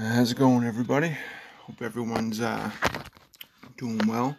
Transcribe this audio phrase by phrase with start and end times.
[0.00, 1.16] How's it going, everybody?
[1.62, 2.70] Hope everyone's uh,
[3.76, 4.36] doing well.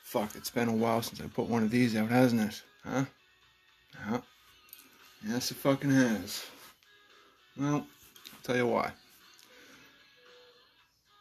[0.00, 2.62] Fuck, it's been a while since I put one of these out, hasn't it?
[2.82, 3.04] Huh?
[3.94, 4.20] Huh?
[5.28, 6.46] Yes, it fucking has.
[7.58, 7.86] Well, I'll
[8.42, 8.92] tell you why.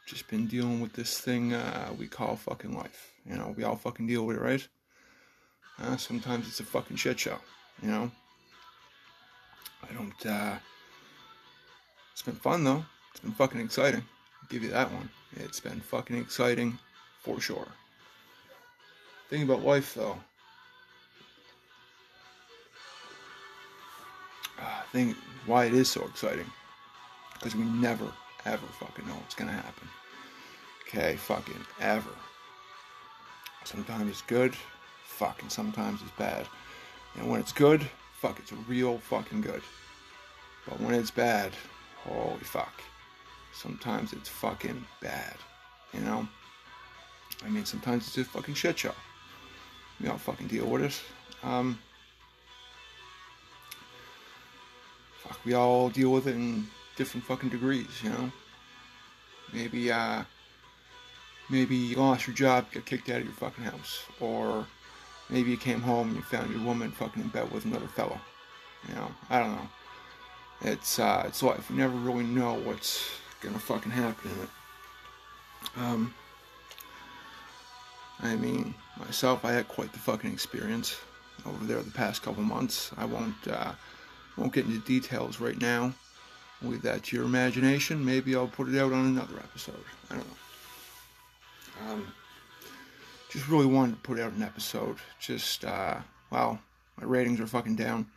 [0.06, 3.12] Just been dealing with this thing uh, we call fucking life.
[3.30, 4.66] You know, we all fucking deal with it, right?
[5.84, 7.40] Uh, sometimes it's a fucking shit show,
[7.84, 8.10] you know?
[9.84, 10.56] I don't, uh,
[12.14, 12.86] it's been fun though.
[13.18, 14.02] It's been fucking exciting.
[14.02, 15.10] I'll give you that one.
[15.38, 16.78] It's been fucking exciting
[17.24, 17.68] for sure.
[19.32, 20.20] Thing about life though.
[24.62, 25.16] Uh, thing
[25.48, 26.46] why it is so exciting.
[27.34, 28.06] Because we never
[28.46, 29.88] ever fucking know what's gonna happen.
[30.88, 32.14] Okay, fucking ever.
[33.64, 34.56] Sometimes it's good,
[35.06, 36.46] fucking sometimes it's bad.
[37.16, 37.82] And when it's good,
[38.14, 39.64] fuck, it's real fucking good.
[40.70, 41.54] But when it's bad,
[42.04, 42.80] holy fuck.
[43.58, 45.36] Sometimes it's fucking bad.
[45.92, 46.28] You know?
[47.44, 48.94] I mean, sometimes it's just fucking shit show.
[50.00, 51.02] We all fucking deal with it.
[51.44, 51.80] Um,
[55.24, 56.68] fuck, we all deal with it in
[56.98, 58.32] different fucking degrees, you know?
[59.52, 60.24] Maybe, uh,
[61.50, 64.04] maybe you lost your job, got kicked out of your fucking house.
[64.20, 64.68] Or
[65.32, 68.20] maybe you came home and you found your woman fucking in bed with another fellow.
[68.88, 69.70] You know, I don't know.
[70.62, 71.72] It's, uh, it's life.
[71.72, 73.10] We never really know what's
[73.42, 74.50] gonna fucking happen in it.
[75.78, 76.14] Um,
[78.20, 80.98] I mean, myself, I had quite the fucking experience
[81.46, 82.92] over there the past couple months.
[82.98, 83.74] I won't, uh,
[84.38, 85.94] won't get into details right now.
[86.64, 88.04] Leave that to your imagination.
[88.04, 89.84] Maybe I'll put it out on another episode.
[90.10, 91.92] I don't know.
[91.92, 92.14] Um,
[93.30, 94.98] just really wanted to put out an episode.
[95.20, 95.98] Just, uh,
[96.32, 96.60] well,
[97.00, 98.08] my ratings are fucking down.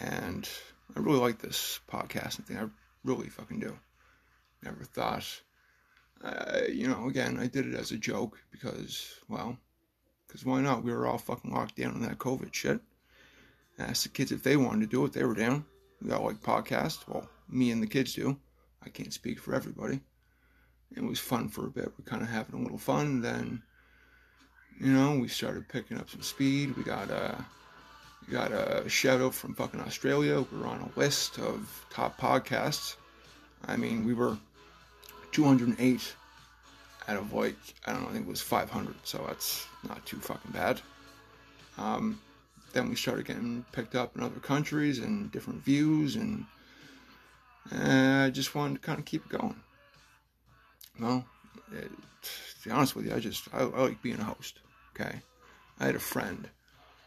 [0.00, 0.48] And
[0.96, 2.58] I really like this podcasting thing.
[2.58, 2.68] I
[3.04, 3.76] really fucking do.
[4.62, 5.40] Never thought,
[6.22, 9.56] uh, you know, again, I did it as a joke because, well,
[10.26, 10.82] because why not?
[10.82, 12.80] We were all fucking locked down on that COVID shit.
[13.78, 15.12] I asked the kids if they wanted to do it.
[15.12, 15.64] They were down.
[16.02, 17.06] We all like podcasts.
[17.06, 18.36] Well, me and the kids do.
[18.82, 20.00] I can't speak for everybody.
[20.96, 21.92] It was fun for a bit.
[21.98, 23.20] We're kind of having a little fun.
[23.20, 23.62] Then,
[24.80, 26.76] you know, we started picking up some speed.
[26.76, 27.44] We got a,
[28.26, 30.44] we got a shout out from fucking Australia.
[30.52, 32.96] We are on a list of top podcasts.
[33.66, 34.38] I mean, we were
[35.32, 36.14] 208
[37.08, 37.56] out of like,
[37.86, 38.94] I don't know, I think it was 500.
[39.04, 40.80] So that's not too fucking bad.
[41.78, 42.20] Um,
[42.72, 46.44] then we started getting picked up in other countries and different views, and
[47.72, 49.58] uh, I just wanted to kind of keep going.
[51.00, 51.24] Well,
[51.72, 51.90] it,
[52.22, 54.58] to be honest with you, I just I, I, like being a host.
[54.94, 55.20] Okay,
[55.80, 56.48] I had a friend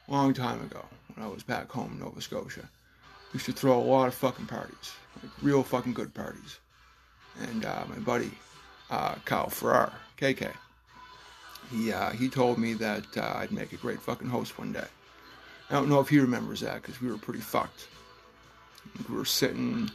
[0.08, 0.84] a long time ago
[1.14, 2.70] when I was back home in Nova Scotia.
[3.32, 6.60] We used to throw a lot of fucking parties, like real fucking good parties.
[7.40, 8.32] And uh, my buddy
[8.90, 10.52] uh, Kyle Farrar, KK,
[11.72, 14.88] he uh, he told me that uh, I'd make a great fucking host one day.
[15.70, 17.88] I don't know if he remembers that because we were pretty fucked.
[19.08, 19.90] We were sitting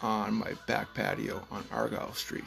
[0.00, 2.44] on my back patio on Argyle Street,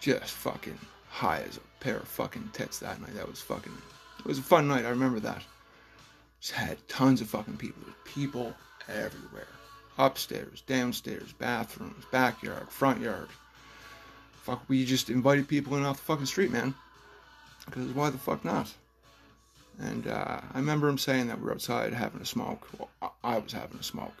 [0.00, 3.14] just fucking high as a pair of fucking tits that night.
[3.14, 3.72] That was fucking.
[4.20, 4.84] It was a fun night.
[4.84, 5.42] I remember that.
[6.40, 7.82] Just had tons of fucking people.
[8.04, 8.54] People
[8.88, 9.48] everywhere.
[9.98, 13.28] Upstairs, downstairs, bathrooms, backyard, front yard.
[14.42, 16.74] Fuck, we just invited people in off the fucking street, man.
[17.64, 18.72] Because why the fuck not?
[19.78, 22.66] And uh, I remember him saying that we are outside having a smoke.
[22.78, 24.14] Well, I was having a smoke.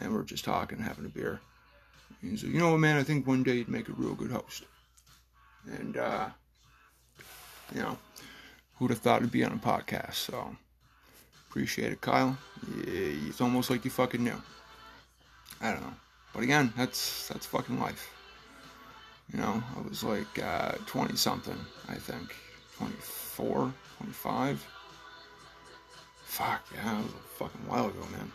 [0.00, 1.40] And we are just talking, having a beer.
[2.20, 2.96] He said, You know what, man?
[2.96, 4.64] I think one day you'd make a real good host.
[5.66, 6.28] And, uh,
[7.74, 7.96] you know,
[8.76, 10.14] who'd have thought it'd be on a podcast?
[10.14, 10.56] So,
[11.48, 12.36] appreciate it, Kyle.
[12.86, 14.42] It's almost like you fucking knew.
[15.60, 15.94] I don't know.
[16.32, 18.10] But again, that's that's fucking life.
[19.32, 22.34] You know, I was like uh, 20 something, I think.
[22.76, 24.66] 24, 25.
[26.24, 28.32] Fuck, yeah, that was a fucking while ago, man.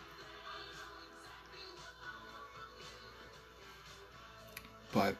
[4.92, 5.14] But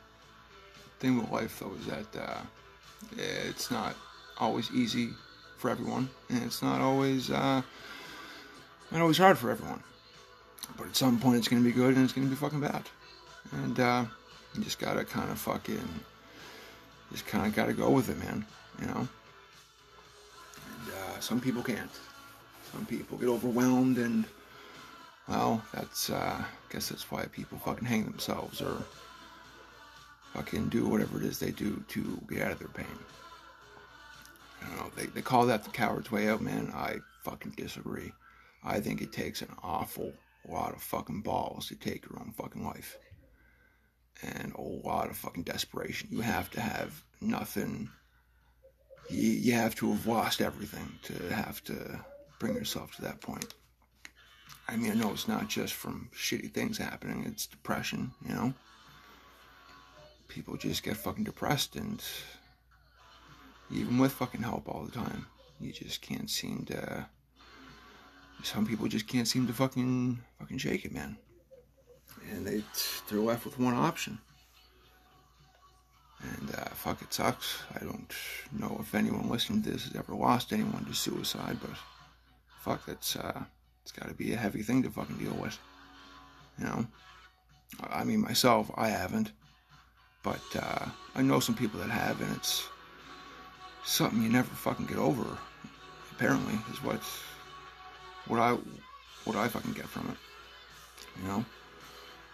[0.74, 2.40] the thing with life, though, is that uh,
[3.16, 3.94] it's not
[4.38, 5.10] always easy
[5.58, 7.62] for everyone, and it's not always uh,
[8.90, 9.82] not always hard for everyone.
[10.76, 12.82] But at some point, it's gonna be good, and it's gonna be fucking bad,
[13.52, 14.04] and uh,
[14.54, 15.88] you just gotta kind of fucking,
[17.12, 18.44] just kind of gotta go with it, man.
[18.80, 19.08] You know.
[20.68, 21.90] And uh, some people can't.
[22.72, 24.24] Some people get overwhelmed, and
[25.28, 28.82] well, that's uh, I guess that's why people fucking hang themselves or
[30.34, 32.86] fucking do whatever it is they do to get out of their pain.
[34.62, 34.90] I don't know.
[34.96, 36.70] They, they call that the coward's way out, man.
[36.74, 38.12] I fucking disagree.
[38.62, 40.12] I think it takes an awful
[40.48, 42.96] lot of fucking balls to take your own fucking life.
[44.22, 46.08] and a lot of fucking desperation.
[46.10, 47.90] You have to have nothing.
[49.08, 52.04] You, you have to have lost everything to have to
[52.38, 53.54] bring yourself to that point.
[54.68, 58.54] I mean, I know it's not just from shitty things happening, it's depression, you know?
[60.28, 62.00] People just get fucking depressed, and
[63.70, 65.26] even with fucking help all the time,
[65.60, 67.08] you just can't seem to.
[68.42, 71.16] Some people just can't seem to fucking fucking shake it, man.
[72.30, 72.62] And they
[73.08, 74.18] they're left with one option.
[76.22, 77.62] And uh, fuck, it sucks.
[77.74, 78.14] I don't
[78.52, 81.76] know if anyone listening to this has ever lost anyone to suicide, but
[82.60, 83.42] fuck, that's uh,
[83.82, 85.58] it's got to be a heavy thing to fucking deal with.
[86.58, 86.86] You know,
[87.88, 89.32] I mean myself, I haven't,
[90.22, 92.68] but uh, I know some people that have, and it's
[93.84, 95.38] something you never fucking get over.
[96.12, 97.00] Apparently, is what
[98.30, 98.56] what I
[99.24, 100.16] what I fucking get from it.
[101.20, 101.44] You know,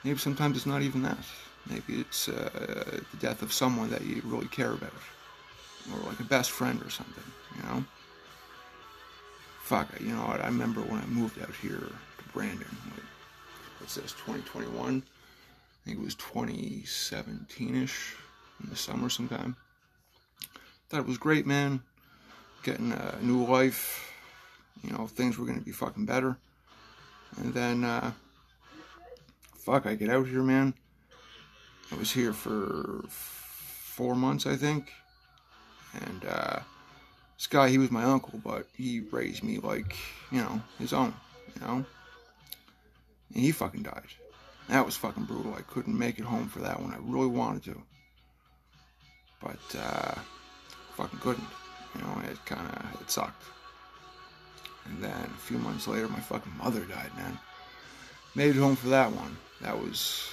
[0.04, 1.18] maybe sometimes it's not even that.
[1.68, 4.92] Maybe it's uh, the death of someone that you really care about,
[5.92, 7.24] or like a best friend or something.
[7.56, 7.84] You know
[9.66, 10.40] fuck, you know what?
[10.40, 11.92] I remember when I moved out here to
[12.32, 12.68] Brandon.
[12.84, 13.02] Like,
[13.80, 14.12] what's this?
[14.12, 15.02] 2021.
[15.02, 18.14] I think it was 2017ish
[18.62, 19.56] in the summer sometime.
[20.88, 21.82] Thought it was great, man.
[22.62, 24.15] Getting a new life.
[24.82, 26.38] You know, things were gonna be fucking better.
[27.38, 28.12] And then, uh,
[29.58, 30.74] fuck, I get out here, man.
[31.92, 34.92] I was here for four months, I think.
[35.92, 36.60] And, uh,
[37.36, 39.96] this guy, he was my uncle, but he raised me like,
[40.30, 41.14] you know, his own,
[41.54, 41.84] you know?
[43.34, 44.08] And he fucking died.
[44.68, 45.54] That was fucking brutal.
[45.54, 46.92] I couldn't make it home for that one.
[46.92, 47.82] I really wanted to.
[49.40, 50.14] But, uh,
[50.96, 51.48] fucking couldn't.
[51.94, 53.42] You know, it kind of, it sucked.
[54.88, 57.38] And then a few months later, my fucking mother died, man.
[58.34, 59.36] Made it home for that one.
[59.62, 60.28] That was,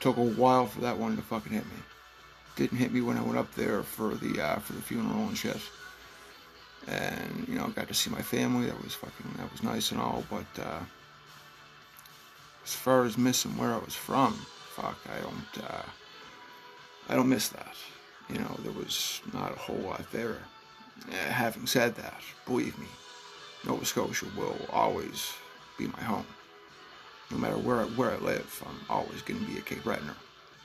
[0.00, 1.82] took a while for that one to fucking hit me
[2.60, 5.36] didn't hit me when I went up there for the uh, for the funeral and
[5.36, 5.60] shit.
[6.86, 8.66] And you know, got to see my family.
[8.66, 10.24] That was fucking that was nice and all.
[10.30, 10.80] But uh,
[12.64, 14.34] as far as missing where I was from,
[14.74, 15.82] fuck, I don't uh,
[17.08, 17.76] I don't miss that.
[18.28, 20.38] You know, there was not a whole lot there.
[21.08, 22.86] Uh, having said that, believe me,
[23.66, 25.32] Nova Scotia will always
[25.78, 26.26] be my home.
[27.30, 30.16] No matter where where I live, I'm always gonna be a Cape Bretoner.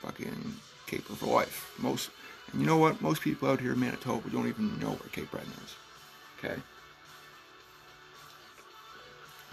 [0.02, 0.54] Fucking
[0.86, 1.74] Cape for life.
[1.78, 2.10] Most,
[2.52, 3.00] and you know what?
[3.00, 5.74] Most people out here in Manitoba don't even know where Cape Breton is.
[6.38, 6.60] Okay.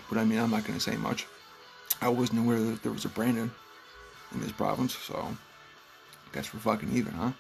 [0.10, 1.26] But I mean, I'm not going to say much.
[2.02, 3.52] I wasn't aware that there was a Brandon
[4.34, 7.32] in this province, so I guess we're fucking even, huh?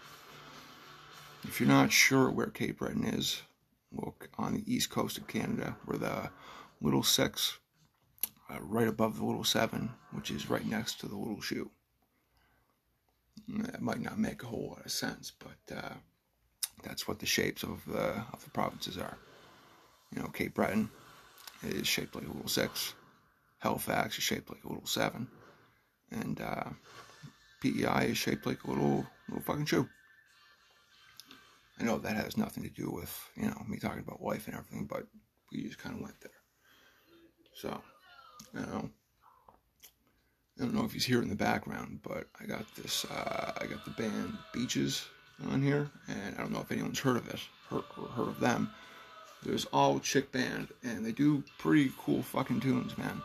[1.45, 3.41] If you're not sure where Cape Breton is,
[3.91, 6.29] look on the east coast of Canada, where the
[6.81, 7.59] Little Six,
[8.49, 11.69] uh, right above the Little Seven, which is right next to the Little Shoe.
[13.47, 15.93] It might not make a whole lot of sense, but uh,
[16.81, 19.17] that's what the shapes of the of the provinces are.
[20.15, 20.89] You know, Cape Breton
[21.63, 22.93] is shaped like a little six.
[23.59, 25.27] Halifax is shaped like a little seven,
[26.11, 26.69] and uh,
[27.61, 29.89] PEI is shaped like a little little fucking shoe.
[31.79, 34.55] I know that has nothing to do with you know me talking about life and
[34.55, 35.07] everything, but
[35.51, 36.31] we just kind of went there.
[37.55, 37.81] So,
[38.53, 38.89] you know.
[40.59, 43.05] I don't know if he's here in the background, but I got this.
[43.05, 45.07] Uh, I got the band Beaches
[45.49, 48.39] on here, and I don't know if anyone's heard of it heard, or heard of
[48.39, 48.71] them.
[49.43, 53.21] There's all chick band, and they do pretty cool fucking tunes, man.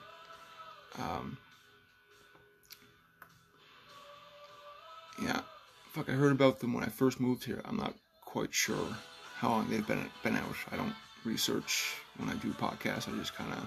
[0.98, 1.38] Um,
[5.22, 5.42] yeah,
[5.92, 7.60] fuck, I heard about them when I first moved here.
[7.64, 7.94] I'm not
[8.28, 8.88] quite sure
[9.36, 10.56] how long they've been been out.
[10.70, 10.94] I don't
[11.24, 13.08] research when I do podcasts.
[13.08, 13.66] I just kind of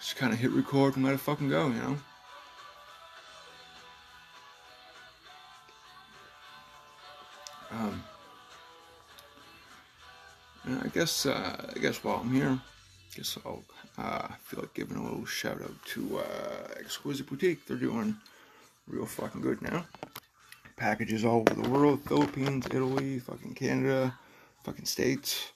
[0.00, 1.96] just kind of hit record and let it fucking go, you know.
[7.70, 8.02] Um,
[10.84, 13.62] I guess uh, I guess while I'm here, I guess I'll
[13.96, 17.64] uh, feel like giving a little shout out to uh, Exquisite Boutique.
[17.64, 18.16] They're doing
[18.88, 19.86] real fucking good now.
[20.80, 24.18] Packages all over the world: Philippines, Italy, fucking Canada,
[24.64, 25.52] fucking states.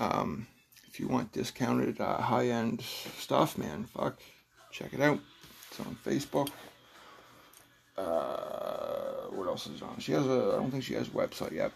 [0.00, 0.46] Um,
[0.86, 4.20] if you want discounted uh, high-end stuff, man, fuck,
[4.70, 5.18] check it out.
[5.70, 6.50] It's on Facebook.
[7.96, 9.98] Uh, what else is on?
[9.98, 10.52] She has a.
[10.52, 11.72] I don't think she has a website yet.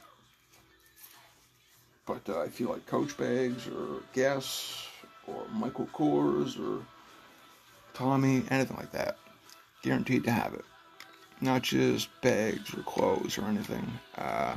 [2.04, 4.87] But uh, I feel like Coach bags or Guess
[5.26, 6.85] or Michael Kors or
[7.94, 9.16] Tommy, anything like that,
[9.82, 10.66] guaranteed to have it.
[11.42, 13.92] Not just bags or clothes or anything.
[14.16, 14.56] Uh,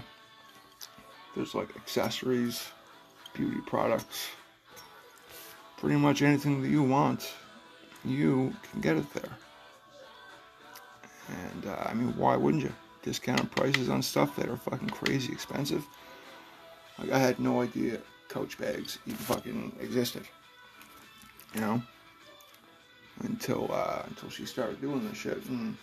[1.36, 2.70] there's like accessories,
[3.34, 4.30] beauty products,
[5.78, 7.34] pretty much anything that you want,
[8.06, 9.32] you can get it there
[11.30, 12.74] And uh, I mean, why wouldn't you?
[13.04, 15.86] Discounted prices on stuff that are fucking crazy expensive.
[17.00, 18.00] Like I had no idea
[18.30, 20.24] Coach bags even fucking existed.
[21.54, 21.84] You know,
[23.22, 25.78] until uh, until she started doing this shit, and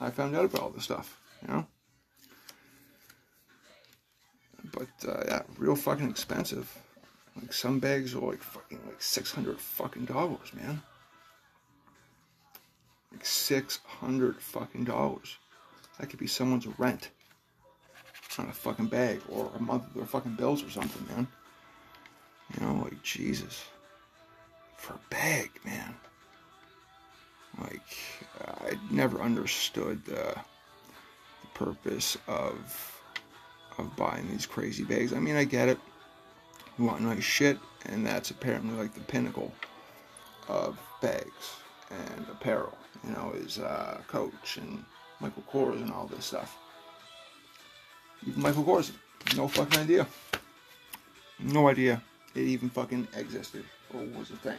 [0.00, 1.20] I found out about all this stuff.
[1.42, 1.66] You know.
[4.72, 6.70] But uh, yeah, real fucking expensive.
[7.40, 10.82] Like some bags are like fucking like six hundred fucking dollars, man.
[13.12, 15.36] Like six hundred fucking dollars.
[15.98, 17.10] That could be someone's rent
[18.38, 21.26] on a fucking bag or a month of their fucking bills or something, man.
[22.54, 23.64] You know, like Jesus.
[24.76, 25.94] For a bag, man.
[27.60, 27.86] Like
[28.40, 30.34] I never understood the,
[31.42, 32.92] the purpose of
[33.78, 35.12] of buying these crazy bags.
[35.12, 35.78] I mean, I get it.
[36.78, 39.52] You want nice shit, and that's apparently like the pinnacle
[40.48, 41.56] of bags
[41.90, 42.76] and apparel.
[43.04, 44.84] You know, is uh, Coach and
[45.20, 46.56] Michael Kors and all this stuff.
[48.26, 48.92] Even Michael Kors,
[49.36, 50.06] no fucking idea.
[51.38, 52.02] No idea
[52.36, 54.58] it even fucking existed or was a thing.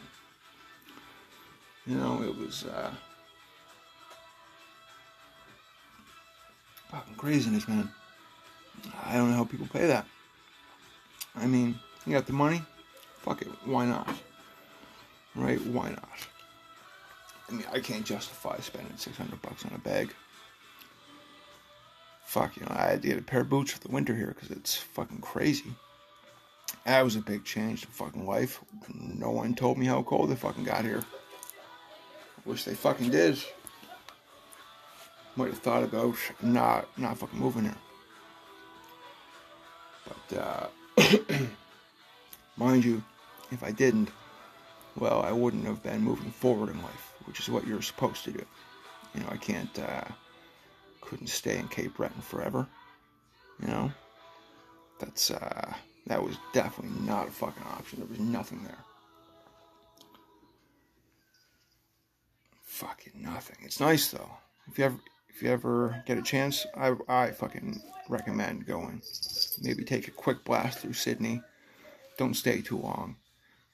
[1.87, 2.91] You know, it was uh,
[6.89, 7.89] fucking craziness, man.
[9.05, 10.05] I don't know how people pay that.
[11.35, 12.61] I mean, you got the money,
[13.19, 14.09] fuck it, why not?
[15.33, 15.61] Right?
[15.67, 16.27] Why not?
[17.47, 20.13] I mean, I can't justify spending 600 bucks on a bag.
[22.25, 24.35] Fuck, you know, I had to get a pair of boots for the winter here
[24.35, 25.73] because it's fucking crazy.
[26.85, 28.59] That was a big change to fucking life.
[28.93, 31.03] No one told me how cold it fucking got here.
[32.47, 33.37] Wish they fucking did.
[35.35, 37.75] Might have thought about not not fucking moving here.
[40.07, 40.67] But uh,
[42.57, 43.03] mind you,
[43.51, 44.09] if I didn't,
[44.95, 48.31] well, I wouldn't have been moving forward in life, which is what you're supposed to
[48.31, 48.45] do.
[49.13, 50.05] You know, I can't, uh,
[51.01, 52.65] couldn't stay in Cape Breton forever.
[53.61, 53.91] You know,
[54.99, 55.73] that's uh,
[56.05, 57.99] that was definitely not a fucking option.
[57.99, 58.86] There was nothing there.
[62.77, 63.57] Fucking nothing.
[63.63, 64.29] It's nice though.
[64.67, 69.01] If you ever if you ever get a chance, I I fucking recommend going.
[69.59, 71.41] Maybe take a quick blast through Sydney.
[72.19, 73.15] Don't stay too long.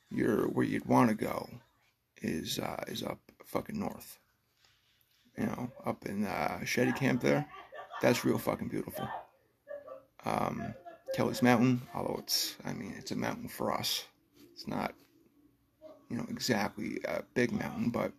[0.10, 1.50] You're where you'd want to go
[2.22, 4.19] is uh, is up fucking north.
[5.38, 7.45] You know, up in uh, Chéticamp there.
[8.01, 9.10] That's real fucking beautiful.
[10.24, 10.75] Um,
[11.13, 14.05] Kelly's Mountain, although it's, I mean, it's a mountain for us.
[14.53, 14.93] It's not,
[16.10, 18.13] you know, exactly a big mountain, but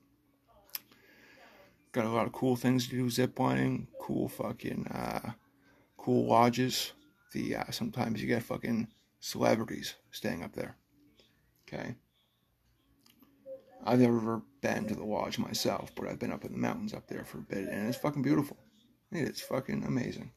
[1.95, 5.31] got a lot of cool things to do, zip lining, cool fucking, uh,
[5.97, 6.93] cool lodges.
[7.33, 8.89] The, uh, sometimes you get fucking
[9.21, 10.77] celebrities staying up there.
[11.67, 11.95] Okay.
[13.87, 17.07] I've never been to the lodge myself, but I've been up in the mountains up
[17.07, 18.59] there for a bit, and it's fucking beautiful.
[19.11, 20.33] It's fucking amazing.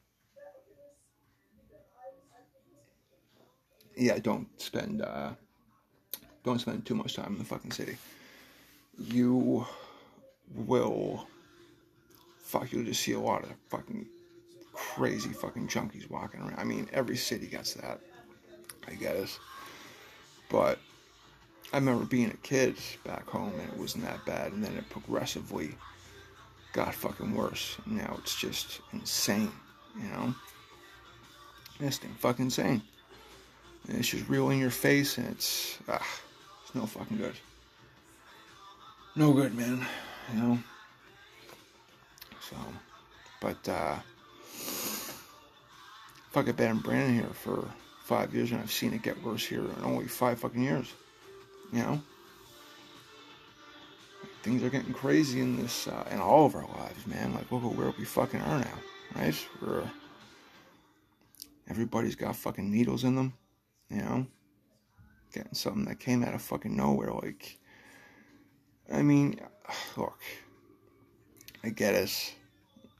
[3.98, 5.32] yeah, don't spend uh,
[6.44, 7.96] don't spend too much time in the fucking city.
[8.96, 9.66] You
[10.54, 11.26] will
[12.48, 12.72] fuck.
[12.72, 14.06] You'll just see a lot of fucking
[14.72, 16.58] crazy fucking junkies walking around.
[16.58, 18.00] I mean, every city gets that.
[18.86, 19.38] I guess,
[20.48, 20.78] but
[21.74, 24.88] I remember being a kid back home and it wasn't that bad, and then it
[24.88, 25.74] progressively
[26.72, 27.76] got fucking worse.
[27.84, 29.52] Now it's just insane,
[29.94, 30.34] you know.
[31.78, 32.80] This thing fucking insane.
[33.88, 36.06] And it's just real in your face, and it's ah,
[36.64, 37.34] it's no fucking good.
[39.16, 39.86] No good, man.
[40.32, 40.58] You know.
[43.40, 43.96] But uh,
[46.30, 47.68] fuck, I've been Brandon here for
[48.04, 50.92] five years, and I've seen it get worse here in only five fucking years.
[51.72, 52.02] You know.
[54.42, 57.34] Things are getting crazy in this, uh, in all of our lives, man.
[57.34, 58.78] Like, look at where we fucking are now,
[59.16, 59.34] right?
[61.68, 63.34] Everybody's got fucking needles in them
[63.90, 64.26] you know,
[65.32, 67.12] getting something that came out of fucking nowhere.
[67.12, 67.58] Like,
[68.92, 69.40] I mean,
[69.96, 70.20] look,
[71.64, 72.34] I get it.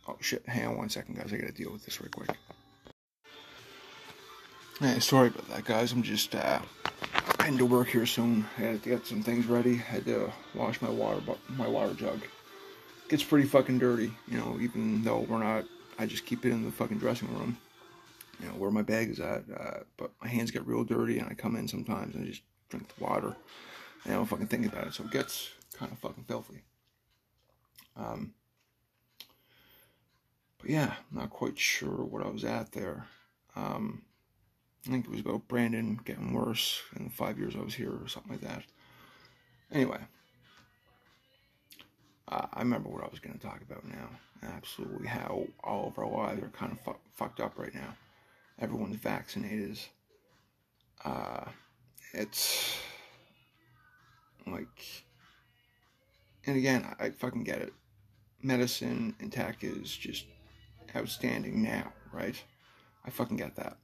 [0.08, 1.32] Oh shit, hang on one second, guys.
[1.32, 2.30] I gotta deal with this real quick.
[4.80, 5.92] Hey, sorry about that, guys.
[5.92, 6.60] I'm just uh,
[7.38, 8.46] heading to work here soon.
[8.56, 9.74] I had to get some things ready.
[9.74, 11.20] I had to wash my water,
[11.56, 12.20] my water jug.
[13.08, 14.58] Gets pretty fucking dirty, you know.
[14.60, 15.64] Even though we're not,
[15.98, 17.58] I just keep it in the fucking dressing room
[18.40, 19.44] you know, where my bag is at.
[19.54, 22.42] Uh, but my hands get real dirty, and I come in sometimes and I just
[22.68, 23.36] drink the water.
[24.04, 26.62] And I don't fucking think about it, so it gets kind of fucking filthy.
[27.96, 28.32] Um,
[30.60, 33.06] but yeah, not quite sure what I was at there.
[33.56, 34.02] Um,
[34.86, 37.92] I think it was about Brandon getting worse in the five years I was here
[37.92, 38.64] or something like that.
[39.70, 40.00] Anyway,
[42.28, 44.08] uh, I remember what I was going to talk about now.
[44.42, 47.96] Absolutely, how all of our lives are kind of fu- fucked up right now.
[48.60, 49.78] Everyone's vaccinated.
[51.04, 51.44] Uh,
[52.12, 52.78] it's
[54.46, 55.04] like,
[56.46, 57.72] and again, I, I fucking get it.
[58.42, 60.26] Medicine and tech is just
[60.96, 62.40] outstanding now, right?
[63.04, 63.76] I fucking get that.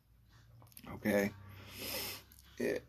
[0.95, 1.31] Okay?
[2.59, 2.85] It,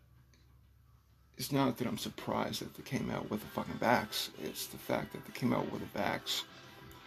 [1.37, 4.29] it's not that I'm surprised that they came out with a fucking vax.
[4.43, 6.43] It's the fact that they came out with a vax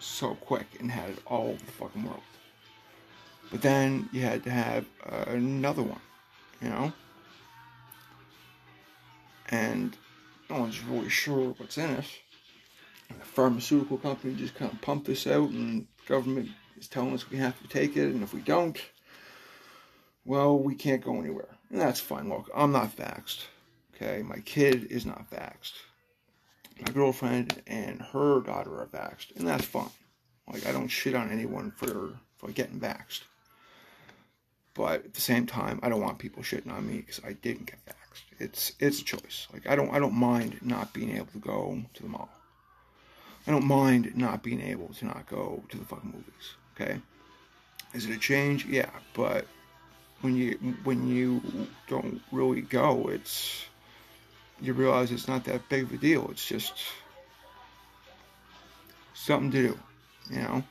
[0.00, 2.20] so quick and had it all over the fucking world.
[3.50, 6.00] But then you had to have uh, another one,
[6.60, 6.92] you know?
[9.48, 9.96] And
[10.50, 12.04] no one's really sure what's in it.
[13.08, 16.50] And the pharmaceutical company just kind of pumped this out, and government
[16.80, 18.78] is telling us we have to take it, and if we don't,
[20.24, 21.56] well, we can't go anywhere.
[21.70, 22.28] And that's fine.
[22.28, 23.44] Look, I'm not vaxxed.
[23.94, 25.72] Okay, my kid is not vaxxed.
[26.80, 29.90] My girlfriend and her daughter are vaxxed, and that's fine.
[30.50, 33.22] Like I don't shit on anyone for for getting vaxxed.
[34.74, 37.66] But at the same time, I don't want people shitting on me because I didn't
[37.66, 38.22] get vaxxed.
[38.38, 39.48] It's it's a choice.
[39.52, 42.30] Like I don't I don't mind not being able to go to the mall.
[43.46, 46.54] I don't mind not being able to not go to the fucking movies.
[46.80, 47.00] Okay,
[47.92, 48.66] is it a change?
[48.66, 49.46] Yeah, but
[50.20, 50.52] when you
[50.84, 51.42] when you
[51.88, 53.64] don't really go, it's
[54.60, 56.28] you realize it's not that big of a deal.
[56.30, 56.74] It's just
[59.14, 59.78] something to do,
[60.30, 60.62] you know.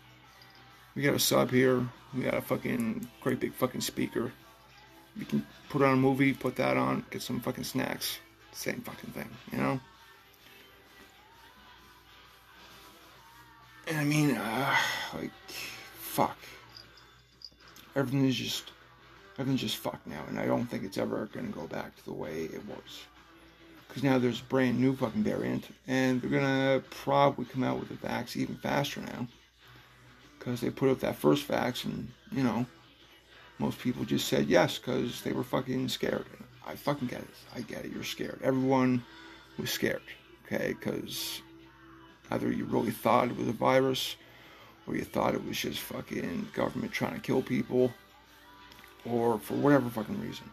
[0.95, 1.87] We got a sub here.
[2.13, 4.31] We got a fucking great big fucking speaker.
[5.17, 8.19] We can put on a movie, put that on, get some fucking snacks.
[8.51, 9.79] Same fucking thing, you know.
[13.87, 14.75] And I mean, uh,
[15.13, 15.31] like,
[16.17, 16.37] fuck.
[17.95, 18.71] Everything is just,
[19.37, 22.13] everything's just fucked now, and I don't think it's ever gonna go back to the
[22.13, 23.03] way it was
[23.87, 27.89] because now there's a brand new fucking variant, and they're gonna probably come out with
[27.89, 29.27] the vax even faster now,
[30.39, 32.65] because they put out that first vax, and you know,
[33.59, 36.25] most people just said yes because they were fucking scared.
[36.65, 37.35] I fucking get it.
[37.55, 37.91] I get it.
[37.91, 38.39] You're scared.
[38.43, 39.03] Everyone
[39.59, 40.01] was scared,
[40.47, 40.69] okay?
[40.69, 41.43] Because
[42.31, 44.15] either you really thought it was a virus,
[44.87, 47.93] or you thought it was just fucking government trying to kill people,
[49.05, 50.49] or for whatever fucking reason.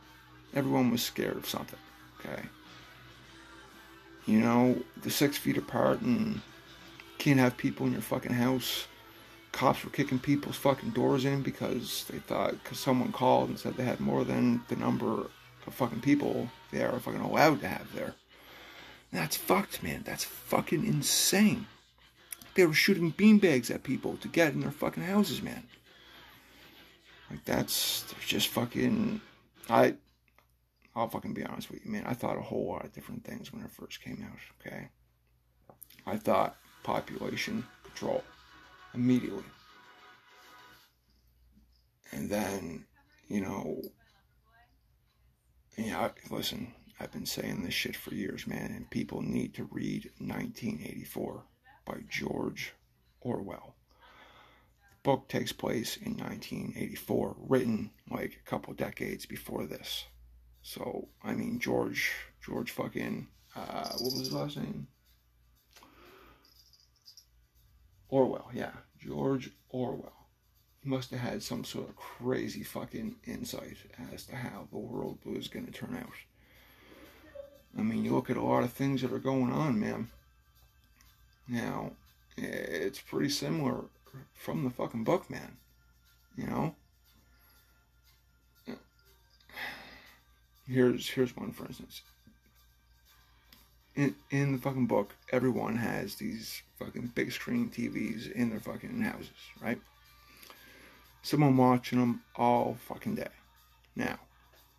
[0.55, 1.79] Everyone was scared of something,
[2.20, 2.42] okay?
[4.27, 6.40] You know, the six feet apart and
[7.18, 8.87] can't have people in your fucking house.
[9.53, 13.77] Cops were kicking people's fucking doors in because they thought, because someone called and said
[13.77, 15.27] they had more than the number
[15.66, 18.14] of fucking people they are fucking allowed to have there.
[19.12, 20.03] That's fucked, man.
[20.05, 21.66] That's fucking insane.
[22.55, 25.64] They were shooting beanbags at people to get in their fucking houses, man.
[27.31, 29.21] Like that's just fucking.
[29.69, 29.95] I
[30.97, 32.05] I'll fucking be honest with you, man.
[32.07, 34.88] I thought a whole lot of different things when it first came out, okay?
[36.07, 38.23] I thought population control
[38.95, 39.43] immediately.
[42.12, 42.85] And then,
[43.27, 43.83] you know,
[45.77, 50.12] yeah, listen, I've been saying this shit for years, man, and people need to read
[50.19, 51.43] 1984
[51.85, 52.73] by George
[53.20, 53.75] Orwell.
[54.90, 60.05] The book takes place in 1984, written like a couple decades before this.
[60.62, 64.88] So I mean George George fucking uh, what was his last name?
[68.09, 70.12] Orwell, yeah, George Orwell.
[70.83, 73.77] He must have had some sort of crazy fucking insight
[74.12, 76.12] as to how the world was going to turn out.
[77.77, 80.11] I mean, you look at a lot of things that are going on, man.
[81.49, 81.93] Now,
[82.37, 83.85] it's pretty similar
[84.35, 85.57] from the fucking book, man.
[86.37, 86.75] You know?
[90.67, 92.03] Here's here's one for instance.
[93.95, 99.03] In in the fucking book, everyone has these fucking big screen TVs in their fucking
[99.03, 99.31] houses,
[99.61, 99.81] right?
[101.23, 103.29] Someone watching them all fucking day.
[103.95, 104.19] Now,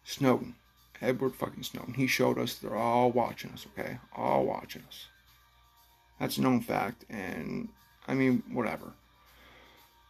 [0.04, 0.56] Snowden,
[1.02, 4.00] Edward fucking Snowden, he showed us they're all watching us, okay?
[4.16, 5.08] All watching us.
[6.20, 7.70] That's a known fact, and
[8.08, 8.94] I mean, whatever.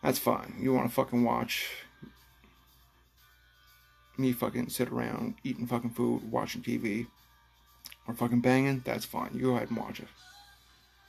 [0.03, 0.55] That's fine.
[0.59, 1.67] You want to fucking watch
[4.17, 7.07] me fucking sit around eating fucking food, watching TV,
[8.07, 9.31] or fucking banging, that's fine.
[9.33, 10.07] You go ahead and watch it.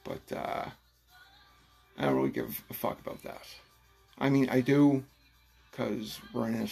[0.05, 0.67] But uh,
[1.99, 3.47] I don't really give a fuck about that.
[4.19, 5.05] I mean, I do,
[5.71, 6.69] because we're in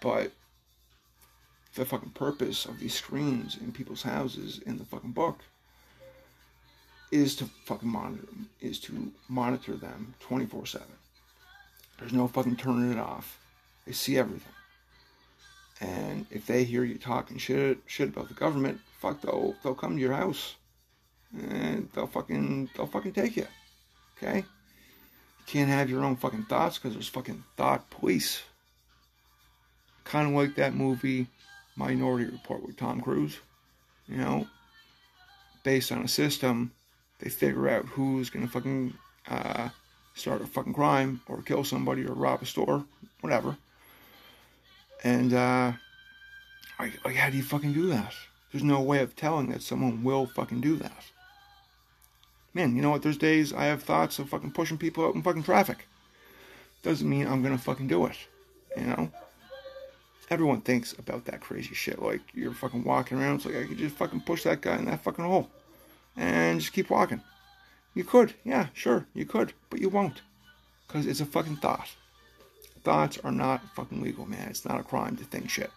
[0.00, 0.32] but
[1.74, 5.40] the fucking purpose of these screens in people's houses in the fucking book
[7.10, 10.86] is to fucking monitor them, is to monitor them 24 7.
[11.98, 13.38] There's no fucking turning it off.
[13.86, 14.52] They see everything.
[15.80, 19.94] And if they hear you talking shit shit about the government, fuck they'll they'll come
[19.94, 20.56] to your house.
[21.32, 23.46] and they'll fucking they'll fucking take you.
[24.16, 24.38] Okay?
[24.38, 28.42] You can't have your own fucking thoughts because there's fucking thought police.
[30.04, 31.28] Kind of like that movie
[31.76, 33.38] Minority Report with Tom Cruise.
[34.08, 34.46] You know,
[35.62, 36.72] based on a system,
[37.20, 38.94] they figure out who's gonna fucking
[39.28, 39.68] uh,
[40.14, 42.84] start a fucking crime or kill somebody or rob a store,
[43.20, 43.56] whatever.
[45.04, 45.72] And uh,
[46.78, 48.14] like, how do you fucking do that?
[48.52, 51.04] There's no way of telling that someone will fucking do that.
[52.54, 53.02] Man, you know what?
[53.02, 55.86] There's days I have thoughts of fucking pushing people out in fucking traffic.
[56.82, 58.16] Doesn't mean I'm gonna fucking do it.
[58.76, 59.12] You know?
[60.30, 62.00] Everyone thinks about that crazy shit.
[62.02, 64.84] Like, you're fucking walking around, it's like, I could just fucking push that guy in
[64.86, 65.48] that fucking hole.
[66.18, 67.22] And just keep walking.
[67.94, 70.20] You could, yeah, sure, you could, but you won't.
[70.86, 71.88] Because it's a fucking thought.
[72.82, 74.48] Thoughts are not fucking legal, man.
[74.48, 75.70] It's not a crime to think shit.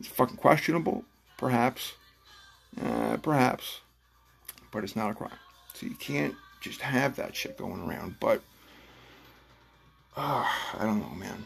[0.00, 1.04] It's fucking questionable,
[1.36, 1.92] perhaps.
[2.82, 3.80] Uh, perhaps.
[4.72, 5.38] But it's not a crime.
[5.74, 8.16] So you can't just have that shit going around.
[8.20, 8.42] But,
[10.16, 11.44] uh, I don't know, man.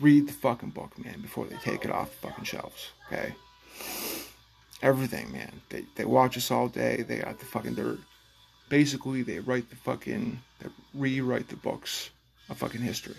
[0.00, 3.34] Read the fucking book, man, before they take it off the fucking shelves, okay?
[4.82, 5.60] Everything, man.
[5.68, 7.04] They, they watch us all day.
[7.06, 7.98] They got the fucking, they're,
[8.68, 12.10] basically, they write the fucking, they rewrite the books
[12.48, 13.16] of fucking history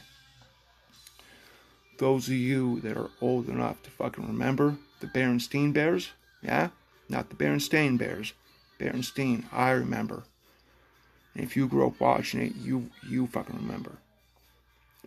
[2.01, 6.09] those of you that are old enough to fucking remember the Berenstein Bears,
[6.41, 6.69] yeah?
[7.07, 8.33] Not the Berenstain Bears.
[8.79, 10.23] Berenstein, I remember.
[11.35, 13.91] And if you grew up watching it, you you fucking remember.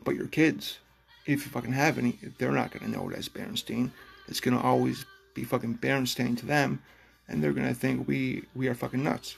[0.04, 0.78] But your kids,
[1.26, 3.90] if you fucking have any, they're not gonna know it as Berenstein.
[4.28, 6.82] It's gonna always be fucking Berenstain to them,
[7.28, 9.36] and they're gonna think we we are fucking nuts.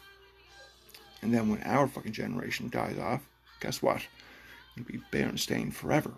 [1.22, 3.26] And then when our fucking generation dies off,
[3.61, 4.06] guess what?
[4.76, 6.12] It'll be Berenstain forever.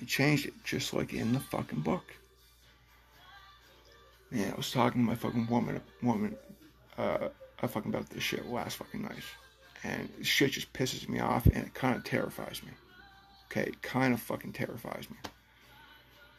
[0.00, 2.04] I changed it just like in the fucking book.
[4.30, 6.36] Yeah, I was talking to my fucking woman, woman,
[6.96, 7.28] uh,
[7.60, 9.24] I fucking about this shit last fucking night.
[9.82, 12.70] And shit just pisses me off and it kind of terrifies me.
[13.46, 15.16] Okay, it kind of fucking terrifies me.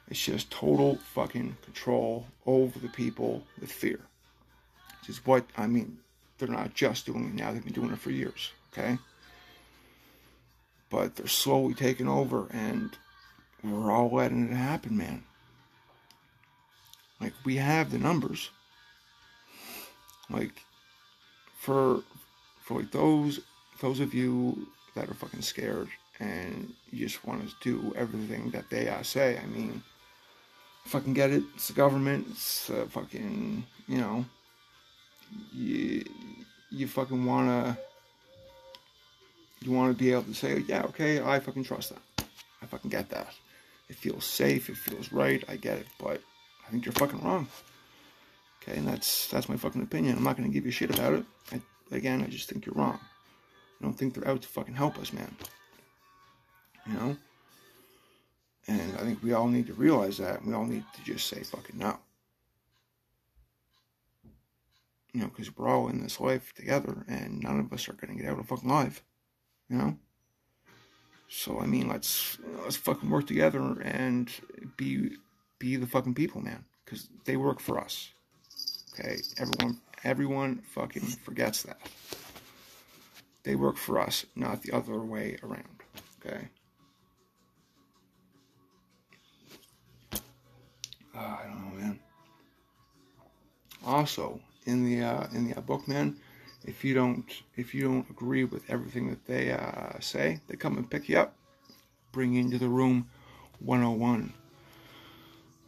[0.09, 3.99] It's just total fucking control over the people with fear.
[4.99, 5.97] Which is what, I mean,
[6.37, 8.97] they're not just doing it now, they've been doing it for years, okay?
[10.89, 12.91] But they're slowly taking over and
[13.63, 15.23] we're all letting it happen, man.
[17.19, 18.49] Like we have the numbers.
[20.29, 20.63] Like
[21.59, 22.03] for
[22.61, 23.39] for like those
[23.79, 28.69] those of you that are fucking scared and you just want to do everything that
[28.69, 29.39] they uh, say.
[29.41, 29.83] I mean,
[30.85, 31.43] fucking get it.
[31.55, 32.27] It's the government.
[32.31, 34.25] It's uh, fucking you know.
[35.53, 36.03] You
[36.69, 37.77] you fucking wanna
[39.61, 42.25] you want to be able to say, yeah, okay, I fucking trust that.
[42.61, 43.33] I fucking get that.
[43.89, 44.69] It feels safe.
[44.69, 45.43] It feels right.
[45.47, 46.21] I get it, but
[46.67, 47.47] I think you're fucking wrong.
[48.61, 50.17] Okay, and that's that's my fucking opinion.
[50.17, 51.25] I'm not gonna give you shit about it.
[51.51, 51.61] I,
[51.95, 52.99] again, I just think you're wrong.
[53.79, 55.35] I don't think they're out to fucking help us, man.
[56.87, 57.17] You know.
[58.67, 58.97] And mm-hmm.
[58.97, 60.45] I think we all need to realize that.
[60.45, 61.97] We all need to just say fucking no.
[65.13, 68.15] You know, because we're all in this life together, and none of us are gonna
[68.15, 69.03] get out of fucking life.
[69.69, 69.97] You know.
[71.27, 74.29] So I mean, let's let's fucking work together and
[74.77, 75.11] be
[75.59, 78.11] be the fucking people, man, because they work for us.
[78.93, 81.79] Okay, everyone everyone fucking forgets that.
[83.43, 85.83] They work for us, not the other way around.
[86.23, 86.49] Okay.
[91.15, 91.99] Uh, I don't know, man.
[93.85, 96.17] Also, in the uh, in the uh, book, man,
[96.65, 100.77] if you don't if you don't agree with everything that they uh, say, they come
[100.77, 101.35] and pick you up,
[102.11, 103.09] bring you into the room
[103.59, 104.33] 101,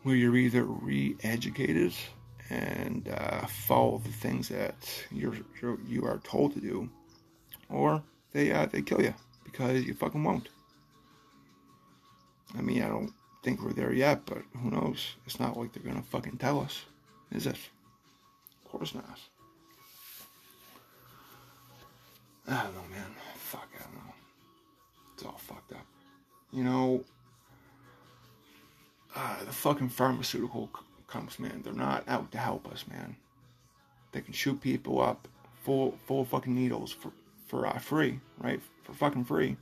[0.04, 1.94] where you're either re-educated
[2.50, 4.76] and uh, follow the things that
[5.12, 6.90] you're, you're you are told to do,
[7.70, 8.02] or
[8.32, 10.50] they uh, they kill you because you fucking won't.
[12.56, 13.12] I mean, I don't
[13.44, 15.16] think we're there yet, but who knows?
[15.26, 16.86] It's not like they're gonna fucking tell us,
[17.32, 17.58] is it?
[18.66, 19.20] Of course not.
[22.48, 23.06] I don't know, man.
[23.36, 24.14] Fuck, I don't know.
[25.14, 25.86] It's all fucked up.
[26.52, 27.04] You know,
[29.16, 30.70] uh, the fucking pharmaceutical
[31.08, 33.16] companies, man, they're not out to help us, man.
[34.12, 35.28] They can shoot people up
[35.64, 37.12] full, full fucking needles for,
[37.48, 38.62] for uh, free, right?
[38.84, 39.58] For fucking free.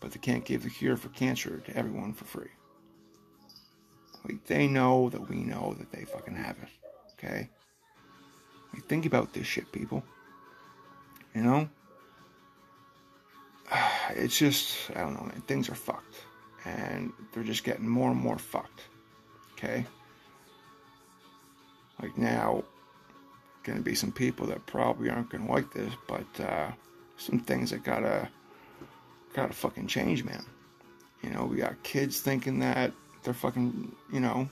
[0.00, 2.50] But they can't give the cure for cancer to everyone for free.
[4.26, 6.68] Like, they know that we know that they fucking have it,
[7.12, 7.48] okay?
[8.72, 10.02] Like, think about this shit, people.
[11.34, 11.68] You know?
[14.10, 15.42] it's just, I don't know, man.
[15.46, 16.24] Things are fucked.
[16.64, 18.82] And they're just getting more and more fucked.
[19.52, 19.86] Okay?
[22.02, 22.64] Like now,
[23.62, 26.70] gonna be some people that probably aren't gonna like this, but uh,
[27.16, 28.28] some things that gotta
[29.32, 30.44] gotta fucking change, man.
[31.22, 32.92] You know, we got kids thinking that
[33.26, 34.48] they're fucking, you know,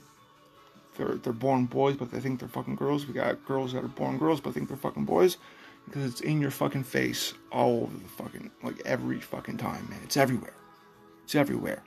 [0.97, 3.07] they're they're born boys, but they think they're fucking girls.
[3.07, 5.37] We got girls that are born girls, but think they're fucking boys,
[5.85, 10.01] because it's in your fucking face all over the fucking like every fucking time, man.
[10.03, 10.53] It's everywhere.
[11.23, 11.81] It's everywhere.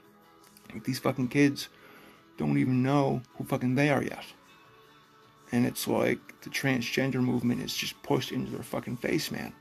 [0.73, 1.69] Like these fucking kids
[2.37, 4.25] don't even know who fucking they are yet.
[5.51, 9.53] And it's like the transgender movement is just pushed into their fucking face, man.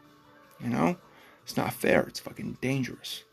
[0.61, 0.97] You know?
[1.45, 2.03] It's not fair.
[2.03, 3.25] It's fucking dangerous.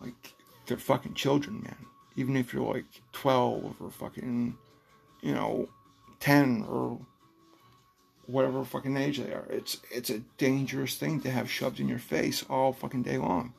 [0.00, 0.34] Like,
[0.66, 1.86] they're fucking children, man.
[2.16, 4.56] Even if you're like 12 or fucking,
[5.20, 5.68] you know,
[6.20, 7.00] 10 or
[8.26, 9.46] whatever fucking age they are.
[9.50, 13.54] It's it's a dangerous thing to have shoved in your face all fucking day long.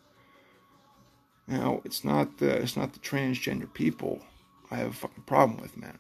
[1.47, 4.21] Now, it's not the it's not the transgender people
[4.71, 5.99] I have a fucking problem with, man.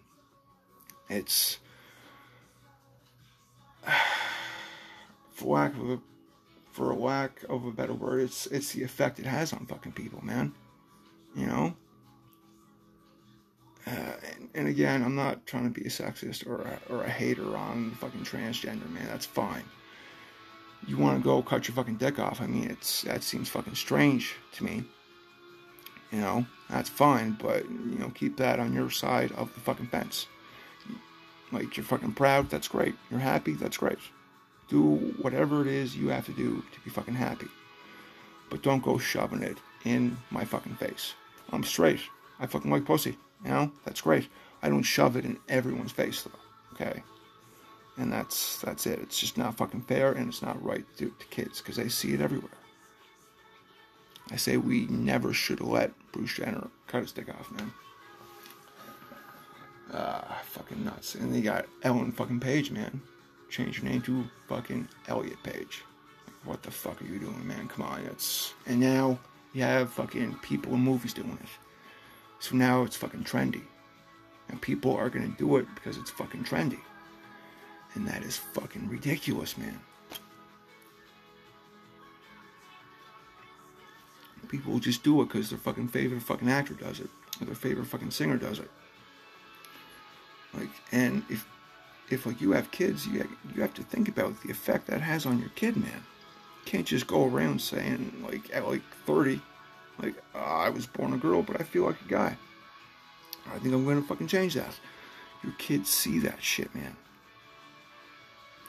[1.09, 1.59] It's
[5.31, 5.99] for lack of a
[6.71, 9.91] for a lack of a better word, it's it's the effect it has on fucking
[9.91, 10.53] people, man.
[11.35, 11.75] You know.
[13.85, 17.09] Uh, and, and, again, I'm not trying to be a sexist or a, or a
[17.09, 19.07] hater on fucking transgender, man.
[19.07, 19.63] That's fine.
[20.87, 22.41] You want to go cut your fucking dick off?
[22.41, 24.83] I mean, it's that seems fucking strange to me.
[26.11, 29.87] You know, that's fine, but you know, keep that on your side of the fucking
[29.87, 30.27] fence.
[31.51, 32.95] Like you're fucking proud, that's great.
[33.09, 33.99] You're happy, that's great.
[34.69, 37.47] Do whatever it is you have to do to be fucking happy.
[38.49, 41.13] But don't go shoving it in my fucking face.
[41.51, 41.99] I'm straight.
[42.39, 43.17] I fucking like pussy.
[43.43, 44.27] You know, that's great.
[44.61, 46.31] I don't shove it in everyone's face though.
[46.73, 47.03] Okay.
[47.97, 48.99] And that's that's it.
[48.99, 52.13] It's just not fucking fair and it's not right to, to kids because they see
[52.13, 52.49] it everywhere.
[54.31, 57.73] I say we never should let Bruce Jenner cut his dick off, man.
[59.93, 61.15] Ah, fucking nuts.
[61.15, 63.01] And they got Ellen fucking Page, man.
[63.49, 65.83] Change your name to fucking Elliot Page.
[66.45, 67.67] What the fuck are you doing, man?
[67.67, 69.19] Come on, it's and now
[69.53, 71.49] you have fucking people in movies doing it.
[72.43, 73.61] So now it's fucking trendy.
[74.49, 76.81] And people are gonna do it because it's fucking trendy.
[77.93, 79.79] And that is fucking ridiculous, man.
[84.49, 87.87] People just do it because their fucking favorite fucking actor does it, or their favorite
[87.87, 88.69] fucking singer does it.
[90.53, 91.47] Like, and if
[92.09, 93.25] if like you have kids, you
[93.55, 96.03] you have to think about the effect that has on your kid, man.
[96.65, 99.41] You can't just go around saying like at like 30,
[100.01, 102.37] like oh, I was born a girl, but I feel like a guy.
[103.53, 104.79] I think I'm gonna fucking change that.
[105.43, 106.95] Your kids see that shit, man.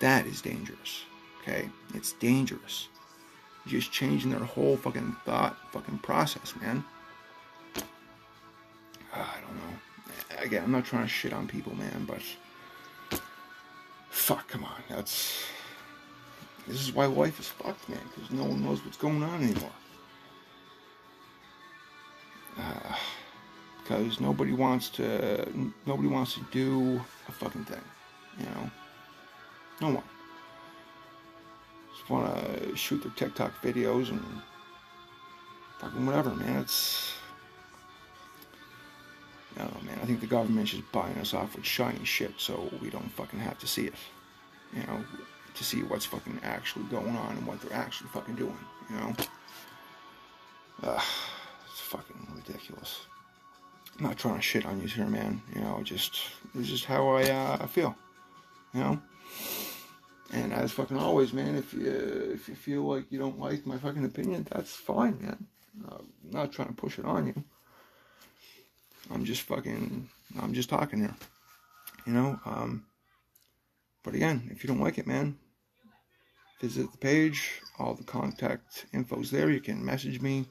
[0.01, 1.05] That is dangerous.
[1.43, 2.89] Okay, it's dangerous
[3.67, 6.85] just changing their whole fucking thought fucking process, man.
[9.13, 10.43] Ah, I don't know.
[10.45, 12.21] Again, I'm not trying to shit on people, man, but
[14.11, 14.83] fuck, come on.
[14.89, 15.45] That's
[16.67, 19.71] this is why life is fucked, man, because no one knows what's going on anymore.
[22.59, 22.97] Uh,
[23.83, 25.47] because nobody wants to
[25.85, 27.83] nobody wants to do a fucking thing,
[28.38, 28.71] you know.
[29.81, 30.05] No one
[32.05, 34.23] just want to shoot their TikTok videos and
[35.79, 36.61] fucking whatever, man.
[36.61, 37.12] It's
[39.57, 39.99] I don't know, man.
[40.03, 43.38] I think the government's just buying us off with shiny shit so we don't fucking
[43.38, 43.95] have to see it.
[44.75, 45.05] You know,
[45.55, 48.59] to see what's fucking actually going on and what they're actually fucking doing.
[48.90, 49.14] You know,
[50.83, 51.03] Ugh,
[51.71, 52.24] it's fucking
[52.64, 53.07] ridiculous.
[53.98, 55.42] I'm not trying to shit on you here, man.
[55.55, 56.20] You know, just
[56.59, 57.94] it's just how I uh, feel.
[58.72, 59.03] You know.
[60.33, 61.90] And as fucking always, man, if you
[62.35, 65.46] if you feel like you don't like my fucking opinion, that's fine, man.
[65.88, 67.44] I'm not trying to push it on you.
[69.12, 70.09] I'm just fucking
[70.40, 71.14] I'm just talking here.
[72.07, 72.87] You know, um
[74.03, 75.38] but again, if you don't like it, man,
[76.61, 77.61] visit the page.
[77.79, 79.50] All the contact info's there.
[79.50, 80.46] You can message me.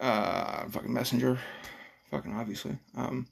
[0.00, 1.38] Uh fucking messenger.
[2.10, 2.78] Fucking obviously.
[2.96, 3.26] Um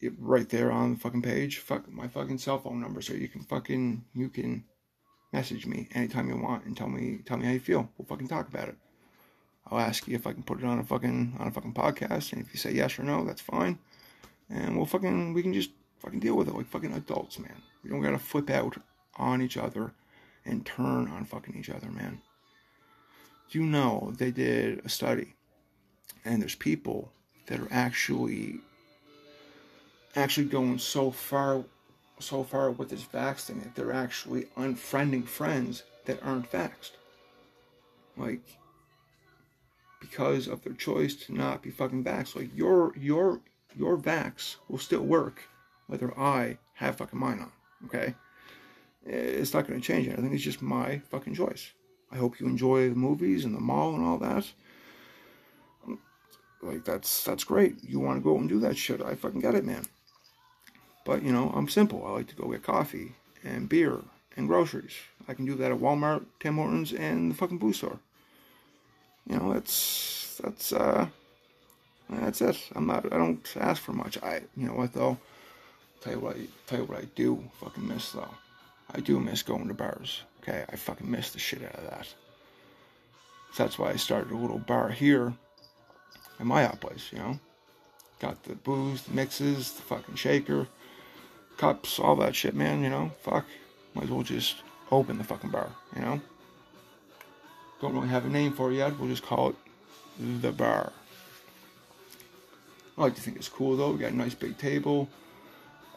[0.00, 1.58] it, right there on the fucking page.
[1.58, 4.64] Fuck my fucking cell phone number, so you can fucking you can
[5.32, 7.88] message me anytime you want and tell me tell me how you feel.
[7.96, 8.76] We'll fucking talk about it.
[9.66, 12.32] I'll ask you if I can put it on a fucking on a fucking podcast,
[12.32, 13.78] and if you say yes or no, that's fine.
[14.48, 17.62] And we'll fucking we can just fucking deal with it like fucking adults, man.
[17.84, 18.76] We don't gotta flip out
[19.16, 19.92] on each other
[20.44, 22.22] and turn on fucking each other, man.
[23.50, 25.34] You know they did a study,
[26.24, 27.12] and there's people
[27.46, 28.60] that are actually
[30.14, 31.64] actually going so far
[32.18, 36.92] so far with this vax thing that they're actually unfriending friends that aren't vaxxed.
[38.16, 38.42] Like
[40.00, 42.36] because of their choice to not be fucking vaxxed.
[42.36, 43.40] Like your your
[43.76, 45.42] your vax will still work
[45.86, 47.52] whether I have fucking mine on.
[47.86, 48.14] Okay,
[49.04, 50.32] it's not going to change anything.
[50.32, 51.72] It's just my fucking choice.
[52.12, 54.46] I hope you enjoy the movies and the mall and all that.
[56.62, 57.76] Like that's that's great.
[57.82, 59.00] You want to go and do that shit?
[59.00, 59.84] I fucking get it, man.
[61.04, 62.04] But you know, I'm simple.
[62.06, 63.98] I like to go get coffee and beer
[64.36, 64.94] and groceries.
[65.26, 67.98] I can do that at Walmart, Tim Hortons, and the fucking boo store.
[69.26, 71.06] You know, that's that's uh
[72.10, 72.58] that's it.
[72.74, 74.22] I'm not I don't ask for much.
[74.22, 75.18] I you know what though?
[76.02, 78.34] Tell you what I tell you what I do fucking miss though.
[78.92, 80.22] I do miss going to bars.
[80.42, 82.06] Okay, I fucking missed the shit out of that.
[83.52, 85.34] So that's why I started a little bar here
[86.38, 87.38] at my hot place, you know.
[88.20, 90.66] Got the booze, the mixes, the fucking shaker,
[91.56, 93.12] cups, all that shit, man, you know.
[93.22, 93.44] Fuck.
[93.94, 94.56] Might as well just
[94.90, 96.20] open the fucking bar, you know.
[97.80, 98.98] Don't really have a name for it yet.
[98.98, 99.56] We'll just call it
[100.42, 100.92] the bar.
[102.96, 103.92] I like to think it's cool though.
[103.92, 105.08] We got a nice big table,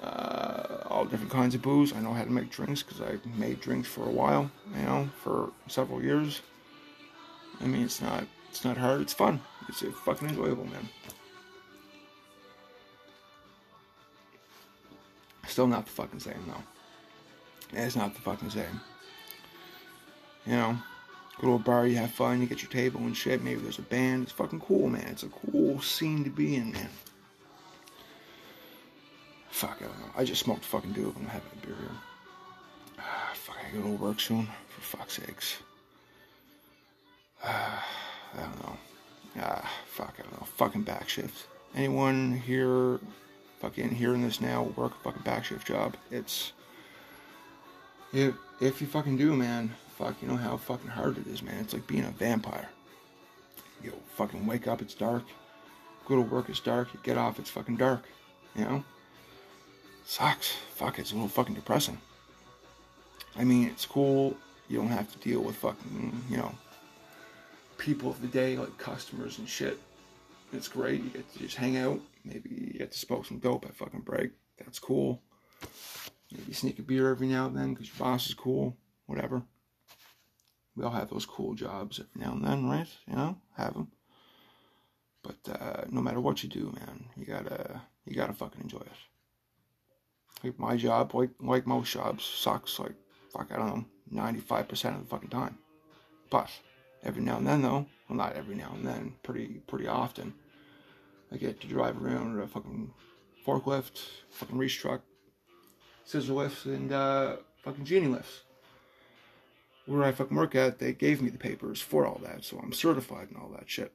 [0.04, 1.94] uh, all different kinds of booze.
[1.94, 5.10] I know how to make drinks because I made drinks for a while, you know,
[5.24, 6.42] for several years.
[7.62, 9.02] I mean, it's not it's not hard.
[9.02, 9.42] It's fun.
[9.70, 10.89] It's fucking enjoyable, man.
[15.48, 16.63] Still not the fucking same though.
[17.80, 18.82] It's not the fucking same.
[20.46, 20.78] You know,
[21.39, 23.42] go to a bar, you have fun, you get your table and shit.
[23.42, 24.24] Maybe there's a band.
[24.24, 25.08] It's fucking cool, man.
[25.08, 26.89] It's a cool scene to be in, man.
[29.63, 30.12] Fuck, I don't know.
[30.17, 31.15] I just smoked fucking dope.
[31.15, 31.89] I'm having a beer here.
[32.99, 34.49] Ah, fuck, I gotta go to work soon.
[34.67, 35.60] For fuck's sakes.
[37.41, 37.88] Ah,
[38.34, 38.78] I don't know.
[39.39, 40.45] Ah, fuck, I don't know.
[40.58, 41.47] Fucking back shift.
[41.73, 42.99] Anyone here
[43.62, 45.95] fucking hearing this now work a fucking back shift job.
[46.12, 46.52] It's
[48.12, 51.60] if if you fucking do, man, fuck, you know how fucking hard it is, man.
[51.62, 52.67] It's like being a vampire.
[53.82, 55.23] You fucking wake up, it's dark.
[56.06, 56.93] Go to work, it's dark.
[56.93, 58.04] You get off, it's fucking dark.
[58.58, 58.84] You know?
[60.06, 60.54] Sucks.
[60.76, 61.98] Fuck, it's a little fucking depressing.
[63.36, 64.36] I mean, it's cool.
[64.70, 66.54] You don't have to deal with fucking, you know,
[67.78, 69.80] people of the day, like customers and shit.
[70.52, 71.04] It's great.
[71.04, 72.00] You get to just hang out.
[72.24, 74.32] Maybe you get to smoke some dope at fucking break.
[74.58, 75.22] That's cool.
[76.32, 78.78] Maybe sneak a beer every now and then because your boss is cool.
[79.08, 79.44] Whatever.
[80.76, 82.88] We all have those cool jobs every now and then, right?
[83.08, 83.92] You know, have them.
[85.22, 89.12] But uh, no matter what you do, man, you gotta you gotta fucking enjoy it.
[90.43, 92.79] Like my job, like like most jobs, sucks.
[92.79, 92.95] Like
[93.32, 95.58] fuck, I don't know, ninety five percent of the fucking time.
[96.29, 96.49] But
[97.03, 100.34] every now and then, though, well, not every now and then, pretty pretty often,
[101.32, 102.91] I get to drive around a fucking
[103.45, 104.01] forklift,
[104.32, 105.01] fucking reach truck,
[106.06, 108.41] scissor lifts, and uh, fucking genie lifts.
[109.86, 112.71] Where I fucking work at, they gave me the papers for all that, so I'm
[112.71, 113.91] certified and all that shit.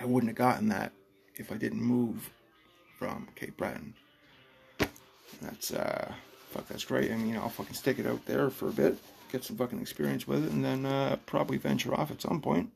[0.00, 0.92] I wouldn't have gotten that
[1.36, 2.30] if I didn't move
[2.98, 3.94] from Cape Breton.
[5.42, 6.12] That's uh,
[6.50, 7.10] fuck, that's great.
[7.10, 8.98] I mean, I'll fucking stick it out there for a bit,
[9.32, 12.70] get some fucking experience with it, and then uh, probably venture off at some point.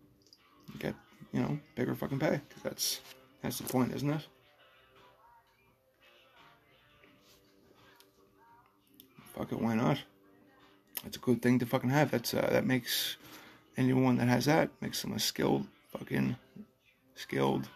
[0.79, 0.95] Get
[1.33, 2.41] you know bigger fucking pay.
[2.51, 3.01] Cause that's
[3.43, 4.27] that's the point, isn't it?
[9.35, 9.99] Fuck it, why not?
[11.03, 12.11] That's a good thing to fucking have.
[12.11, 13.17] That's uh, that makes
[13.77, 16.37] anyone that has that makes them a skilled fucking
[17.15, 17.69] skilled.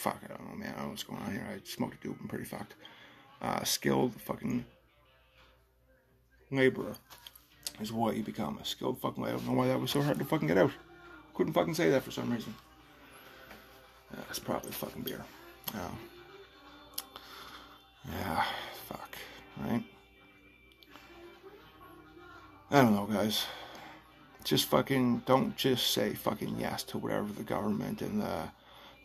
[0.00, 0.72] Fuck, I don't know, man.
[0.72, 1.46] I don't know what's going on here.
[1.46, 2.16] I smoked a dope.
[2.20, 2.74] I'm pretty fucked.
[3.42, 4.64] Uh, skilled fucking
[6.50, 6.94] laborer
[7.80, 8.58] is what you become.
[8.58, 9.38] A skilled fucking laborer.
[9.38, 10.72] I don't know why that was so hard to fucking get out.
[11.34, 12.54] Couldn't fucking say that for some reason.
[14.12, 15.22] Uh, probably fucking beer.
[15.74, 15.98] Oh.
[18.08, 18.44] Yeah,
[18.88, 19.16] fuck.
[19.60, 19.84] Right?
[22.70, 23.44] I don't know, guys.
[24.44, 28.48] Just fucking don't just say fucking yes to whatever the government and the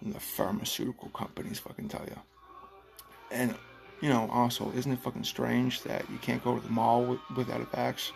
[0.01, 2.19] the pharmaceutical companies fucking tell you.
[3.31, 3.55] And
[4.01, 7.19] you know, also, isn't it fucking strange that you can't go to the mall with,
[7.36, 8.12] without a vax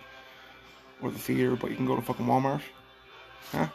[1.01, 2.61] or the theater, but you can go to fucking Walmart?
[3.51, 3.67] Huh?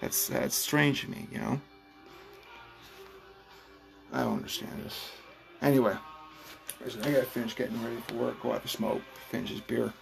[0.00, 1.60] That's that's strange to me, you know.
[4.12, 5.10] I don't understand this.
[5.60, 5.96] Anyway,
[6.82, 8.40] listen, I gotta finish getting ready for work.
[8.40, 9.02] Go have a smoke.
[9.30, 9.92] Finish this beer.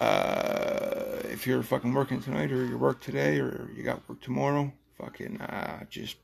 [0.00, 4.72] Uh, if you're fucking working tonight, or you work today, or you got work tomorrow,
[4.98, 6.16] fucking uh, just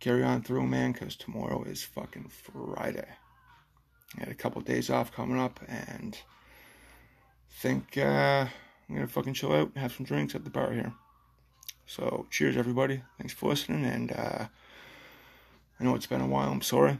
[0.00, 3.08] carry on through, man, because tomorrow is fucking Friday.
[4.16, 6.18] I had a couple days off coming up, and
[7.60, 8.46] think uh,
[8.88, 10.92] I'm gonna fucking chill out, and have some drinks at the bar here.
[11.86, 13.02] So, cheers, everybody.
[13.18, 14.46] Thanks for listening, and uh,
[15.78, 16.50] I know it's been a while.
[16.50, 16.98] I'm sorry.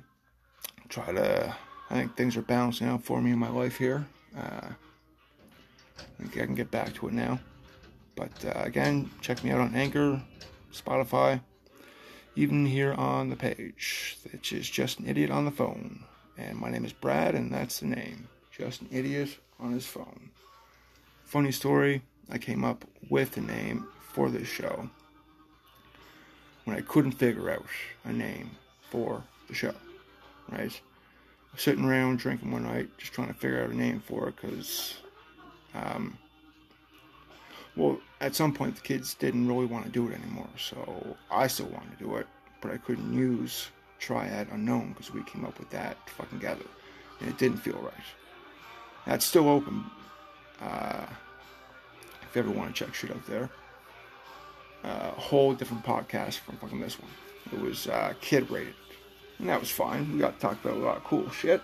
[0.89, 1.55] Try to.
[1.91, 4.07] I think things are balancing out for me in my life here.
[4.37, 4.69] Uh,
[5.99, 7.41] I think I can get back to it now.
[8.15, 10.23] But uh, again, check me out on Anchor,
[10.73, 11.41] Spotify,
[12.37, 16.05] even here on the page, which is just an idiot on the phone.
[16.37, 18.29] And my name is Brad, and that's the name.
[18.57, 20.31] Just an idiot on his phone.
[21.25, 24.89] Funny story, I came up with a name for this show
[26.65, 27.65] when I couldn't figure out
[28.05, 28.51] a name
[28.91, 29.75] for the show,
[30.51, 30.81] right?
[31.57, 34.99] sitting around drinking one night, just trying to figure out a name for it because,
[35.75, 36.17] um,
[37.77, 41.47] well, at some point the kids didn't really want to do it anymore, so I
[41.47, 42.27] still wanted to do it,
[42.61, 43.69] but I couldn't use
[43.99, 46.65] Triad Unknown because we came up with that fucking together,
[47.21, 47.93] and it didn't feel right.
[49.07, 49.85] That's still open.
[50.61, 51.07] Uh,
[52.23, 53.49] if you ever want to check shit out there,
[54.85, 57.11] a uh, whole different podcast from fucking this one.
[57.53, 58.75] It was uh, kid rated
[59.41, 60.13] and that was fine.
[60.13, 61.63] We got to talk about a lot of cool shit.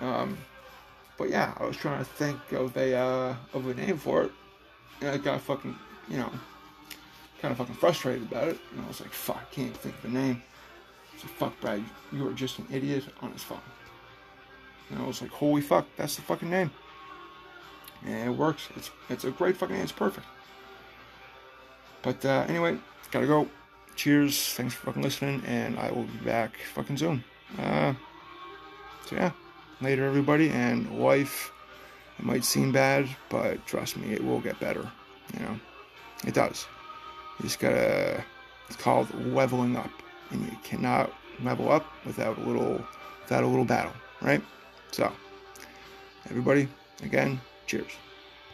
[0.00, 0.36] Um,
[1.16, 4.32] but yeah, I was trying to think of a uh, of a name for it,
[5.00, 5.76] and I got fucking
[6.08, 6.30] you know
[7.40, 8.58] kind of fucking frustrated about it.
[8.72, 10.42] And I was like, fuck, I can't think of a name.
[11.18, 13.60] So fuck, Brad, you are just an idiot on his phone.
[14.90, 16.70] And I was like, holy fuck, that's the fucking name.
[18.06, 18.68] And it works.
[18.76, 19.84] It's it's a great fucking name.
[19.84, 20.26] It's perfect.
[22.02, 22.78] But uh, anyway,
[23.10, 23.48] gotta go
[23.96, 24.52] cheers.
[24.54, 27.24] Thanks for fucking listening, and I will be back fucking soon.
[27.58, 27.94] Uh,
[29.06, 29.30] so yeah,
[29.80, 30.50] later everybody.
[30.50, 31.52] And wife,
[32.18, 34.90] it might seem bad, but trust me, it will get better.
[35.34, 35.60] You know,
[36.26, 36.66] it does.
[37.38, 38.24] You just gotta.
[38.68, 39.90] It's called leveling up,
[40.30, 41.12] and you cannot
[41.42, 42.82] level up without a little,
[43.22, 44.42] without a little battle, right?
[44.90, 45.12] So,
[46.30, 46.66] everybody,
[47.02, 47.92] again, cheers.